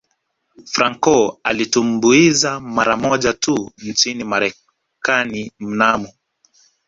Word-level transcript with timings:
Franco 0.65 1.39
alitumbuiza 1.43 2.59
mara 2.59 2.97
moja 2.97 3.33
tu 3.33 3.71
nchini 3.77 4.23
Marekani 4.23 5.51
mnamo 5.59 6.13